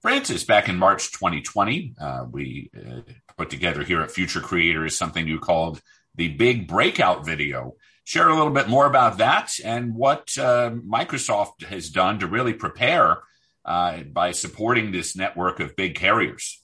Francis, 0.00 0.44
back 0.44 0.68
in 0.68 0.76
March 0.76 1.10
2020, 1.10 1.94
uh, 2.00 2.24
we 2.30 2.70
uh, 2.76 3.00
put 3.36 3.50
together 3.50 3.82
here 3.82 4.00
at 4.00 4.12
Future 4.12 4.40
Creators 4.40 4.96
something 4.96 5.26
you 5.26 5.40
called 5.40 5.82
the 6.14 6.28
Big 6.28 6.68
Breakout 6.68 7.26
Video. 7.26 7.74
Share 8.04 8.28
a 8.28 8.34
little 8.34 8.52
bit 8.52 8.68
more 8.68 8.86
about 8.86 9.18
that 9.18 9.52
and 9.64 9.94
what 9.94 10.38
uh, 10.38 10.70
Microsoft 10.70 11.64
has 11.64 11.90
done 11.90 12.20
to 12.20 12.28
really 12.28 12.54
prepare 12.54 13.18
uh, 13.64 14.02
by 14.04 14.30
supporting 14.30 14.92
this 14.92 15.16
network 15.16 15.58
of 15.58 15.76
big 15.76 15.96
carriers. 15.96 16.62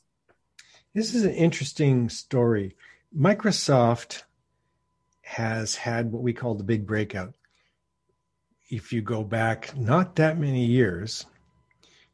This 0.95 1.13
is 1.15 1.25
an 1.25 1.35
interesting 1.35 2.09
story. 2.09 2.77
Microsoft 3.17 4.23
has 5.23 5.75
had 5.75 6.13
what 6.13 6.23
we 6.23 6.33
call 6.33 6.55
the 6.55 6.63
big 6.63 6.87
breakout. 6.87 7.35
If 8.71 8.93
you 8.93 9.03
go 9.03 9.25
back 9.25 9.77
not 9.77 10.17
that 10.17 10.39
many 10.39 10.65
years, 10.65 11.27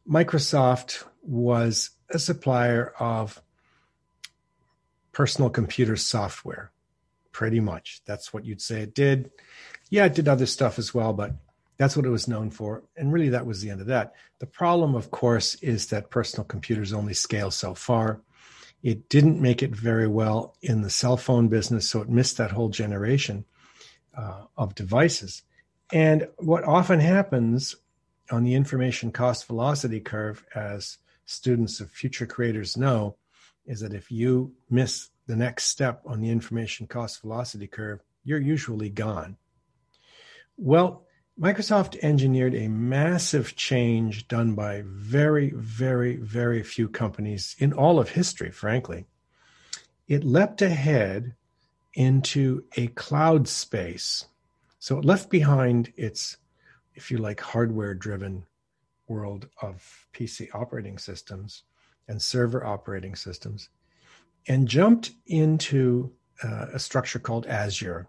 Microsoft 0.08 1.04
was 1.22 1.90
a 2.10 2.18
supplier 2.18 2.92
of 2.98 3.40
personal 5.12 5.50
computer 5.50 5.96
software, 5.96 6.72
pretty 7.32 7.60
much. 7.60 8.02
That's 8.06 8.32
what 8.32 8.44
you'd 8.44 8.62
say 8.62 8.82
it 8.82 8.94
did. 8.94 9.30
Yeah, 9.90 10.06
it 10.06 10.14
did 10.14 10.28
other 10.28 10.46
stuff 10.46 10.78
as 10.78 10.94
well, 10.94 11.12
but 11.12 11.34
that's 11.76 11.96
what 11.96 12.06
it 12.06 12.10
was 12.10 12.28
known 12.28 12.50
for. 12.50 12.84
And 12.96 13.12
really, 13.12 13.30
that 13.30 13.46
was 13.46 13.60
the 13.60 13.70
end 13.70 13.80
of 13.80 13.86
that. 13.86 14.14
The 14.38 14.46
problem, 14.46 14.94
of 14.94 15.10
course, 15.10 15.54
is 15.56 15.86
that 15.88 16.10
personal 16.10 16.44
computers 16.44 16.92
only 16.92 17.14
scale 17.14 17.50
so 17.50 17.74
far. 17.74 18.20
It 18.82 19.08
didn't 19.08 19.40
make 19.40 19.62
it 19.62 19.74
very 19.74 20.06
well 20.06 20.56
in 20.62 20.82
the 20.82 20.90
cell 20.90 21.16
phone 21.16 21.48
business, 21.48 21.88
so 21.88 22.00
it 22.00 22.08
missed 22.08 22.38
that 22.38 22.50
whole 22.50 22.68
generation 22.70 23.44
uh, 24.16 24.44
of 24.56 24.74
devices. 24.74 25.42
And 25.92 26.28
what 26.38 26.64
often 26.64 27.00
happens 27.00 27.76
on 28.30 28.44
the 28.44 28.54
information 28.54 29.10
cost 29.12 29.46
velocity 29.46 30.00
curve, 30.00 30.44
as 30.54 30.98
students 31.24 31.80
of 31.80 31.90
future 31.90 32.26
creators 32.26 32.76
know, 32.76 33.16
is 33.66 33.80
that 33.80 33.94
if 33.94 34.10
you 34.10 34.52
miss 34.68 35.10
the 35.26 35.36
next 35.36 35.64
step 35.64 36.02
on 36.06 36.20
the 36.20 36.30
information 36.30 36.86
cost 36.86 37.20
velocity 37.20 37.66
curve, 37.66 38.00
you're 38.24 38.40
usually 38.40 38.90
gone. 38.90 39.36
Well, 40.56 41.06
Microsoft 41.40 41.98
engineered 42.02 42.54
a 42.54 42.68
massive 42.68 43.56
change 43.56 44.28
done 44.28 44.54
by 44.54 44.82
very, 44.84 45.52
very, 45.56 46.16
very 46.16 46.62
few 46.62 46.88
companies 46.88 47.56
in 47.58 47.72
all 47.72 47.98
of 47.98 48.10
history, 48.10 48.50
frankly. 48.50 49.06
It 50.06 50.24
leapt 50.24 50.60
ahead 50.60 51.34
into 51.94 52.64
a 52.76 52.88
cloud 52.88 53.48
space. 53.48 54.26
So 54.78 54.98
it 54.98 55.04
left 55.04 55.30
behind 55.30 55.92
its, 55.96 56.36
if 57.00 57.10
you 57.10 57.16
like, 57.16 57.40
hardware 57.40 57.94
driven 57.94 58.44
world 59.08 59.48
of 59.62 60.06
PC 60.12 60.48
operating 60.52 60.98
systems 60.98 61.62
and 62.08 62.20
server 62.20 62.62
operating 62.62 63.16
systems 63.16 63.70
and 64.48 64.68
jumped 64.68 65.12
into 65.26 66.12
uh, 66.44 66.66
a 66.74 66.78
structure 66.78 67.18
called 67.18 67.46
Azure. 67.46 68.06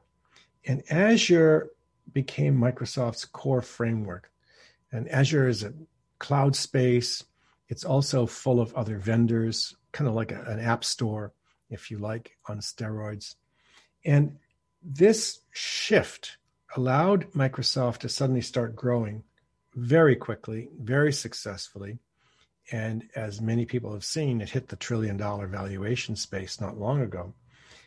And 0.65 0.83
Azure 0.91 1.69
became 2.11 2.57
Microsoft's 2.57 3.23
core 3.23 3.61
framework. 3.61 4.29
And 4.91 5.07
Azure 5.07 5.47
is 5.47 5.63
a 5.63 5.73
cloud 6.19 6.53
space. 6.53 7.23
It's 7.69 7.85
also 7.85 8.25
full 8.25 8.59
of 8.59 8.73
other 8.73 8.97
vendors, 8.97 9.73
kind 9.93 10.09
of 10.09 10.15
like 10.15 10.33
a, 10.33 10.41
an 10.41 10.59
app 10.59 10.83
store, 10.83 11.31
if 11.69 11.89
you 11.89 11.97
like, 11.97 12.35
on 12.49 12.59
steroids. 12.59 13.35
And 14.03 14.35
this 14.83 15.39
shift 15.51 16.35
allowed 16.75 17.31
Microsoft 17.31 17.99
to 17.99 18.09
suddenly 18.09 18.41
start 18.41 18.75
growing 18.75 19.23
very 19.75 20.15
quickly, 20.15 20.69
very 20.79 21.13
successfully. 21.13 21.99
And 22.71 23.09
as 23.15 23.41
many 23.41 23.65
people 23.65 23.93
have 23.93 24.05
seen, 24.05 24.41
it 24.41 24.49
hit 24.49 24.67
the 24.69 24.75
trillion 24.75 25.17
dollar 25.17 25.47
valuation 25.47 26.15
space 26.15 26.61
not 26.61 26.77
long 26.77 27.01
ago. 27.01 27.33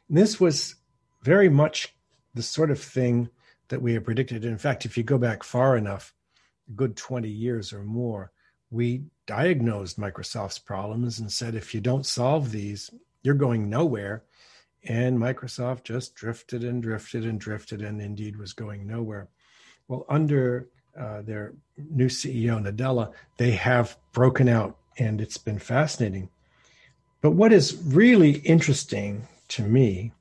And 0.08 0.18
this 0.18 0.38
was 0.40 0.77
very 1.22 1.48
much 1.48 1.94
the 2.34 2.42
sort 2.42 2.70
of 2.70 2.80
thing 2.80 3.30
that 3.68 3.80
we 3.80 3.94
had 3.94 4.05
predicted. 4.05 4.44
In 4.44 4.58
fact, 4.58 4.84
if 4.84 4.96
you 4.96 5.02
go 5.02 5.18
back 5.18 5.42
far 5.42 5.77
enough, 5.77 6.14
a 6.68 6.73
good 6.73 6.96
20 6.96 7.28
years 7.28 7.73
or 7.73 7.83
more, 7.83 8.33
we 8.70 9.05
diagnosed 9.27 9.98
Microsoft's 9.98 10.58
problems 10.58 11.18
and 11.18 11.33
said, 11.33 11.55
if 11.55 11.74
you 11.74 11.80
don't 11.80 12.05
solve 12.05 12.50
these, 12.50 12.90
you're 13.23 13.34
going 13.34 13.70
nowhere. 13.70 14.24
And 14.86 15.18
Microsoft 15.18 15.84
just 15.84 16.14
drifted 16.14 16.62
and 16.64 16.83
drifted 16.83 17.24
and 17.24 17.40
drifted 17.40 17.83
and 17.83 18.00
indeed 18.00 18.36
was 18.36 18.52
going 18.52 18.86
nowhere. 18.86 19.28
Well, 19.89 20.05
under 20.08 20.68
uh, 20.98 21.22
their 21.22 21.55
new 21.77 22.06
CEO, 22.06 22.62
Nadella, 22.62 23.12
they 23.39 23.52
have 23.52 23.96
broken 24.12 24.48
out 24.48 24.77
and 24.98 25.20
it's 25.20 25.39
been 25.39 25.58
fascinating. 25.58 26.28
But 27.20 27.33
what 27.33 27.52
is 27.52 27.80
really 27.84 28.33
interesting 28.39 29.27
to 29.48 29.62
me 29.62 30.12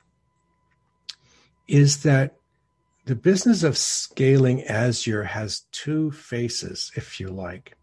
is 1.68 2.04
that 2.04 2.36
the 3.06 3.16
business 3.16 3.64
of 3.64 3.78
scaling 3.78 4.64
Azure 4.64 5.24
has 5.24 5.64
two 5.72 6.12
faces, 6.12 6.92
if 6.96 7.20
you 7.20 7.28
like. 7.28 7.76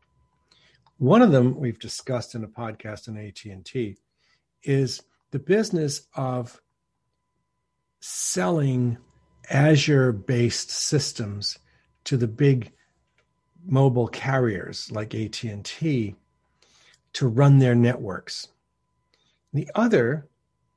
One 0.99 1.23
of 1.23 1.33
them 1.33 1.59
we've 1.59 1.79
discussed 1.79 2.35
in 2.35 2.45
a 2.45 2.49
podcast 2.49 3.09
on 3.09 3.19
AT&T 3.19 3.97
is 4.63 5.03
the 5.31 5.39
business 5.39 6.03
of 6.15 6.61
selling 8.01 8.99
Azure-based 9.49 10.71
systems 10.71 11.59
to 12.05 12.17
the 12.17 12.29
big 12.29 12.73
mobile 13.65 14.09
carriers 14.09 14.91
like 14.91 15.15
AT&T 15.15 16.15
to 17.13 17.29
run 17.29 17.59
their 17.59 17.75
networks. 17.75 18.49
The 19.53 19.71
other 19.75 20.29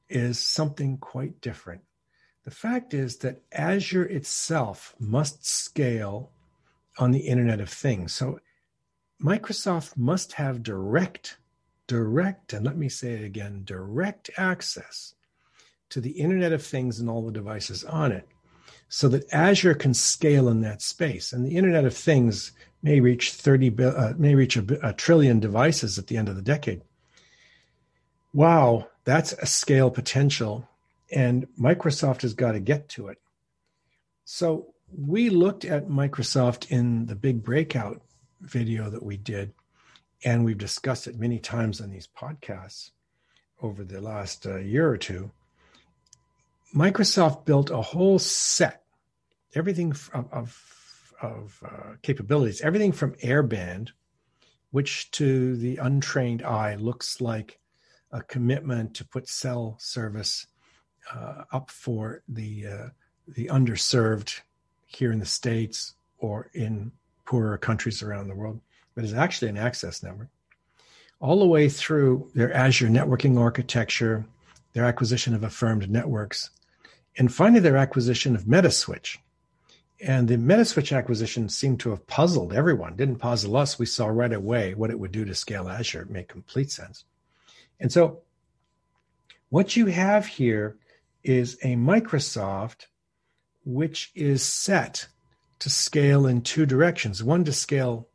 is 0.10 0.40
something 0.40 0.98
quite 0.98 1.40
different. 1.42 1.82
The 2.44 2.52
fact 2.52 2.94
is 2.94 3.18
that 3.18 3.42
Azure 3.52 4.06
itself 4.06 4.96
must 5.00 5.46
scale 5.46 6.32
on 6.98 7.12
the 7.12 7.22
Internet 7.22 7.62
of 7.62 7.70
Things. 7.70 8.14
So 8.14 8.40
Microsoft 9.22 9.96
must 9.96 10.34
have 10.34 10.64
direct, 10.64 11.38
direct, 11.88 12.52
and 12.52 12.66
let 12.66 12.76
me 12.76 12.90
say 12.90 13.14
it 13.14 13.24
again 13.24 13.62
direct 13.64 14.30
access 14.36 15.16
to 15.94 16.02
the 16.02 16.12
Internet 16.12 16.54
of 16.54 16.64
Things 16.64 17.00
and 17.00 17.10
all 17.10 17.26
the 17.26 17.32
devices 17.32 17.84
on 17.84 18.12
it 18.12 18.28
so 18.90 19.08
that 19.10 19.32
Azure 19.34 19.76
can 19.76 19.94
scale 19.94 20.50
in 20.50 20.62
that 20.62 20.82
space. 20.82 21.34
And 21.34 21.46
the 21.46 21.56
Internet 21.56 21.86
of 21.86 21.96
Things 21.96 22.52
may 22.82 23.00
reach 23.00 23.32
30 23.32 23.84
uh, 23.84 24.14
may 24.18 24.36
reach 24.36 24.58
a, 24.58 24.88
a 24.88 24.94
trillion 24.94 25.40
devices 25.40 25.98
at 25.98 26.08
the 26.08 26.18
end 26.18 26.30
of 26.30 26.36
the 26.36 26.42
decade. 26.42 26.82
Wow, 28.34 28.90
that's 29.04 29.34
a 29.34 29.46
scale 29.46 29.90
potential 29.90 30.68
and 31.12 31.48
Microsoft 31.60 32.24
has 32.24 32.34
got 32.34 32.54
to 32.54 32.60
get 32.60 32.90
to 32.90 33.08
it. 33.08 33.20
So 34.26 34.74
we 34.98 35.30
looked 35.30 35.64
at 35.64 35.88
Microsoft 35.88 36.72
in 36.72 37.06
the 37.06 37.16
big 37.16 37.44
breakout 37.44 38.02
video 38.42 38.90
that 38.90 39.04
we 39.04 39.18
did, 39.18 39.54
and 40.26 40.44
we've 40.44 40.58
discussed 40.58 41.08
it 41.08 41.20
many 41.20 41.40
times 41.40 41.82
on 41.82 41.92
these 41.92 42.08
podcasts 42.08 42.92
over 43.62 43.84
the 43.84 44.02
last 44.02 44.46
uh, 44.48 44.58
year 44.58 44.90
or 44.90 44.98
two. 44.98 45.32
Microsoft 46.74 47.46
built 47.46 47.70
a 47.70 47.82
whole 47.82 48.18
set, 48.18 48.84
everything 49.54 49.92
of, 49.92 50.10
of, 50.32 51.14
of 51.22 51.64
uh, 51.64 51.94
capabilities, 52.02 52.62
everything 52.62 52.92
from 52.92 53.14
airband, 53.16 53.90
which 54.72 55.12
to 55.12 55.56
the 55.58 55.78
untrained 55.78 56.42
eye 56.42 56.74
looks 56.76 57.22
like 57.22 57.60
a 58.12 58.24
commitment 58.24 58.96
to 58.96 59.06
put 59.06 59.30
cell 59.30 59.78
service 59.80 60.48
uh, 61.14 61.44
up 61.52 61.70
for 61.70 62.24
the 62.28 62.66
uh, 62.66 62.90
the 63.28 63.48
underserved 63.48 64.42
here 64.86 65.12
in 65.12 65.20
the 65.20 65.26
states 65.26 65.94
or 66.18 66.50
in 66.54 66.92
poorer 67.26 67.58
countries 67.58 68.02
around 68.02 68.28
the 68.28 68.36
world, 68.36 68.60
but 68.96 69.04
is 69.04 69.14
actually 69.14 69.48
an 69.50 69.58
access 69.58 70.02
network. 70.02 70.30
All 71.20 71.40
the 71.40 71.46
way 71.46 71.70
through 71.70 72.32
their 72.34 72.52
Azure 72.52 72.90
networking 72.90 73.40
architecture, 73.40 74.26
their 74.74 74.86
acquisition 74.86 75.34
of 75.34 75.44
affirmed 75.44 75.90
networks, 75.90 76.50
and 77.18 77.34
finally 77.34 77.60
their 77.60 77.78
acquisition 77.78 78.36
of 78.36 78.46
Metaswitch. 78.46 79.18
And 80.02 80.28
the 80.28 80.38
Metaswitch 80.38 80.96
acquisition 80.96 81.48
seemed 81.48 81.80
to 81.82 81.92
have 81.92 82.06
puzzled 82.08 82.54
everyone, 82.54 82.96
didn't 82.96 83.18
puzzle 83.18 83.56
us. 83.56 83.80
We 83.80 83.86
saw 83.86 84.08
right 84.08 84.34
away 84.34 84.74
what 84.74 84.90
it 84.90 85.00
would 85.00 85.12
do 85.12 85.24
to 85.26 85.36
scale 85.36 85.70
Azure. 85.70 86.02
It 86.02 86.10
made 86.10 86.28
complete 86.28 86.72
sense. 86.72 87.06
And 87.80 87.92
so 87.92 88.22
what 89.50 89.76
you 89.76 89.86
have 89.86 90.26
here 90.26 90.78
is 91.24 91.58
a 91.64 91.76
Microsoft 91.76 92.88
which 93.66 94.12
is 94.14 94.44
set 94.44 95.08
to 95.60 95.70
scale 95.70 96.26
in 96.28 96.42
two 96.42 96.66
directions. 96.66 97.24
One 97.24 97.46
to 97.46 97.54
scale 97.54 98.10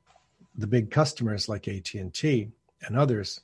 the 0.55 0.67
big 0.67 0.91
customers 0.91 1.49
like 1.49 1.69
AT&T 1.69 2.51
and 2.83 2.97
others, 2.97 3.41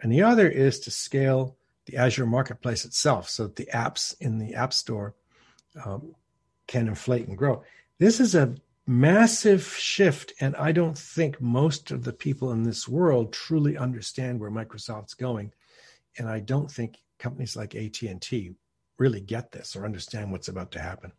and 0.00 0.10
the 0.10 0.22
other 0.22 0.48
is 0.48 0.80
to 0.80 0.90
scale 0.90 1.56
the 1.86 1.96
Azure 1.96 2.26
marketplace 2.26 2.84
itself 2.84 3.28
so 3.28 3.44
that 3.44 3.56
the 3.56 3.68
apps 3.72 4.14
in 4.20 4.38
the 4.38 4.54
App 4.54 4.72
Store 4.72 5.14
um, 5.84 6.14
can 6.66 6.88
inflate 6.88 7.28
and 7.28 7.36
grow. 7.36 7.62
This 7.98 8.20
is 8.20 8.34
a 8.34 8.54
massive 8.86 9.64
shift, 9.64 10.32
and 10.40 10.56
I 10.56 10.72
don't 10.72 10.96
think 10.96 11.40
most 11.40 11.90
of 11.90 12.04
the 12.04 12.12
people 12.12 12.52
in 12.52 12.62
this 12.62 12.88
world 12.88 13.32
truly 13.32 13.76
understand 13.76 14.40
where 14.40 14.50
Microsoft's 14.50 15.14
going, 15.14 15.52
and 16.18 16.28
I 16.28 16.40
don't 16.40 16.70
think 16.70 16.96
companies 17.18 17.56
like 17.56 17.74
AT 17.74 18.02
and 18.02 18.20
T 18.20 18.54
really 18.98 19.20
get 19.20 19.52
this 19.52 19.74
or 19.74 19.84
understand 19.84 20.30
what's 20.30 20.48
about 20.48 20.72
to 20.72 20.80
happen. 20.80 21.12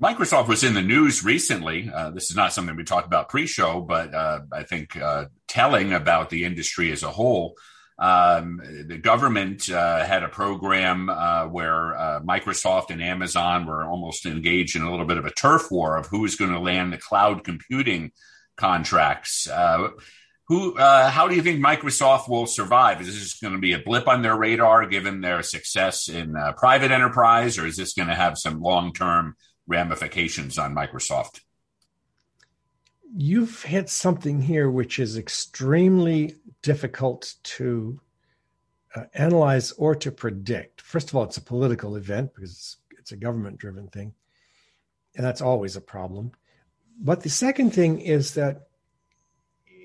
Microsoft 0.00 0.46
was 0.46 0.62
in 0.62 0.74
the 0.74 0.82
news 0.82 1.24
recently. 1.24 1.90
Uh, 1.92 2.10
this 2.10 2.30
is 2.30 2.36
not 2.36 2.52
something 2.52 2.76
we 2.76 2.84
talked 2.84 3.06
about 3.06 3.28
pre-show, 3.28 3.80
but 3.80 4.14
uh, 4.14 4.40
I 4.52 4.62
think 4.62 4.96
uh, 4.96 5.26
telling 5.48 5.92
about 5.92 6.30
the 6.30 6.44
industry 6.44 6.92
as 6.92 7.02
a 7.02 7.10
whole. 7.10 7.56
Um, 7.98 8.60
the 8.86 8.98
government 8.98 9.68
uh, 9.68 10.04
had 10.04 10.22
a 10.22 10.28
program 10.28 11.08
uh, 11.08 11.46
where 11.46 11.96
uh, 11.96 12.20
Microsoft 12.20 12.90
and 12.90 13.02
Amazon 13.02 13.66
were 13.66 13.84
almost 13.84 14.24
engaged 14.24 14.76
in 14.76 14.82
a 14.82 14.90
little 14.90 15.06
bit 15.06 15.18
of 15.18 15.26
a 15.26 15.32
turf 15.32 15.70
war 15.70 15.96
of 15.96 16.06
who 16.06 16.24
is 16.24 16.36
going 16.36 16.52
to 16.52 16.60
land 16.60 16.92
the 16.92 16.98
cloud 16.98 17.42
computing 17.42 18.12
contracts. 18.56 19.48
who? 20.46 20.76
how 20.76 21.28
do 21.28 21.34
you 21.34 21.42
think 21.42 21.60
Microsoft 21.64 22.28
will 22.28 22.46
survive? 22.46 23.00
Is 23.00 23.06
this 23.06 23.40
going 23.40 23.54
to 23.54 23.60
be 23.60 23.72
a 23.72 23.78
blip 23.78 24.06
on 24.06 24.22
their 24.22 24.36
radar 24.36 24.86
given 24.86 25.20
their 25.20 25.42
success 25.42 26.08
in 26.08 26.34
private 26.56 26.90
enterprise, 26.90 27.58
or 27.58 27.66
is 27.66 27.76
this 27.76 27.94
going 27.94 28.08
to 28.08 28.14
have 28.14 28.38
some 28.38 28.60
long-term 28.60 29.34
ramifications 29.68 30.58
on 30.58 30.74
Microsoft. 30.74 31.40
You've 33.16 33.62
hit 33.62 33.88
something 33.88 34.42
here 34.42 34.70
which 34.70 34.98
is 34.98 35.16
extremely 35.16 36.36
difficult 36.62 37.34
to 37.42 38.00
uh, 38.94 39.04
analyze 39.14 39.72
or 39.72 39.94
to 39.94 40.10
predict. 40.10 40.80
First 40.80 41.08
of 41.08 41.16
all, 41.16 41.24
it's 41.24 41.36
a 41.36 41.42
political 41.42 41.96
event 41.96 42.34
because 42.34 42.50
it's, 42.52 42.76
it's 42.98 43.12
a 43.12 43.16
government 43.16 43.58
driven 43.58 43.88
thing, 43.88 44.14
and 45.16 45.24
that's 45.24 45.40
always 45.40 45.76
a 45.76 45.80
problem. 45.80 46.32
But 47.00 47.22
the 47.22 47.30
second 47.30 47.72
thing 47.72 48.00
is 48.00 48.34
that 48.34 48.68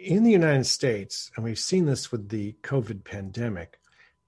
in 0.03 0.23
the 0.23 0.31
United 0.31 0.65
States, 0.65 1.31
and 1.35 1.45
we've 1.45 1.59
seen 1.59 1.85
this 1.85 2.11
with 2.11 2.29
the 2.29 2.55
COVID 2.63 3.03
pandemic, 3.03 3.79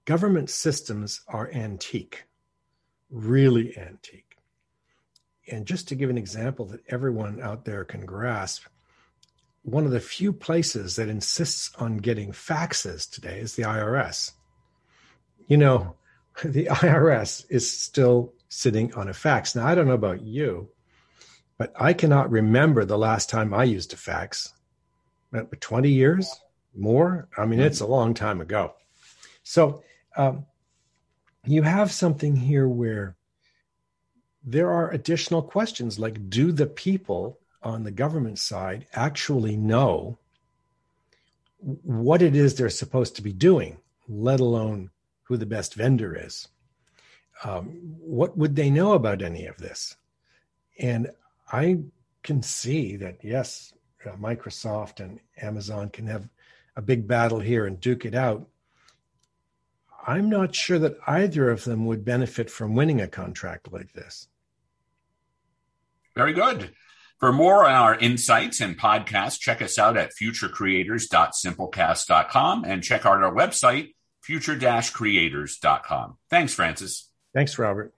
government 0.04 0.48
systems 0.48 1.20
are 1.28 1.50
antique, 1.52 2.24
really 3.10 3.76
antique. 3.76 4.38
And 5.50 5.66
just 5.66 5.88
to 5.88 5.94
give 5.94 6.10
an 6.10 6.18
example 6.18 6.64
that 6.66 6.80
everyone 6.88 7.40
out 7.42 7.64
there 7.64 7.84
can 7.84 8.06
grasp, 8.06 8.64
one 9.66 9.84
of 9.84 9.90
the 9.90 9.98
few 9.98 10.32
places 10.32 10.94
that 10.94 11.08
insists 11.08 11.74
on 11.80 11.96
getting 11.96 12.30
faxes 12.30 13.10
today 13.10 13.40
is 13.40 13.56
the 13.56 13.64
IRS. 13.64 14.30
You 15.48 15.56
know, 15.56 15.96
the 16.44 16.66
IRS 16.66 17.44
is 17.48 17.68
still 17.68 18.32
sitting 18.48 18.94
on 18.94 19.08
a 19.08 19.12
fax. 19.12 19.56
Now, 19.56 19.66
I 19.66 19.74
don't 19.74 19.88
know 19.88 19.94
about 19.94 20.22
you, 20.22 20.68
but 21.58 21.72
I 21.74 21.94
cannot 21.94 22.30
remember 22.30 22.84
the 22.84 22.96
last 22.96 23.28
time 23.28 23.52
I 23.52 23.64
used 23.64 23.92
a 23.92 23.96
fax. 23.96 24.52
20 25.60 25.90
years 25.90 26.32
more? 26.72 27.28
I 27.36 27.44
mean, 27.44 27.58
it's 27.58 27.80
a 27.80 27.86
long 27.86 28.14
time 28.14 28.40
ago. 28.40 28.74
So 29.42 29.82
um, 30.16 30.46
you 31.44 31.62
have 31.62 31.90
something 31.90 32.36
here 32.36 32.68
where 32.68 33.16
there 34.44 34.70
are 34.70 34.92
additional 34.92 35.42
questions 35.42 35.98
like 35.98 36.30
do 36.30 36.52
the 36.52 36.66
people 36.66 37.40
on 37.66 37.82
the 37.82 37.90
government 37.90 38.38
side 38.38 38.86
actually 38.92 39.56
know 39.56 40.18
what 41.58 42.22
it 42.22 42.36
is 42.36 42.54
they're 42.54 42.70
supposed 42.70 43.16
to 43.16 43.22
be 43.22 43.32
doing, 43.32 43.78
let 44.08 44.38
alone 44.38 44.90
who 45.24 45.36
the 45.36 45.46
best 45.46 45.74
vendor 45.74 46.16
is? 46.16 46.46
Um, 47.42 47.64
what 47.98 48.38
would 48.38 48.54
they 48.54 48.70
know 48.70 48.92
about 48.92 49.20
any 49.20 49.46
of 49.46 49.56
this? 49.56 49.96
And 50.78 51.10
I 51.50 51.80
can 52.22 52.40
see 52.40 52.94
that, 52.98 53.18
yes, 53.24 53.74
uh, 54.06 54.10
Microsoft 54.12 55.00
and 55.00 55.18
Amazon 55.42 55.90
can 55.90 56.06
have 56.06 56.28
a 56.76 56.82
big 56.82 57.08
battle 57.08 57.40
here 57.40 57.66
and 57.66 57.80
duke 57.80 58.04
it 58.04 58.14
out. 58.14 58.46
I'm 60.06 60.30
not 60.30 60.54
sure 60.54 60.78
that 60.78 60.98
either 61.08 61.50
of 61.50 61.64
them 61.64 61.84
would 61.86 62.04
benefit 62.04 62.48
from 62.48 62.76
winning 62.76 63.00
a 63.00 63.08
contract 63.08 63.72
like 63.72 63.92
this. 63.92 64.28
Very 66.14 66.32
good. 66.32 66.70
For 67.18 67.32
more 67.32 67.64
on 67.64 67.74
our 67.74 67.94
insights 67.94 68.60
and 68.60 68.78
podcasts, 68.78 69.40
check 69.40 69.62
us 69.62 69.78
out 69.78 69.96
at 69.96 70.12
futurecreators.simplecast.com 70.20 72.64
and 72.64 72.82
check 72.82 73.06
out 73.06 73.22
our 73.22 73.32
website, 73.32 73.94
future-creators.com. 74.22 76.18
Thanks, 76.28 76.52
Francis. 76.52 77.08
Thanks, 77.32 77.58
Robert. 77.58 77.94